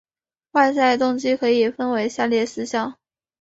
[0.53, 2.97] 外在动机可以分成下列四项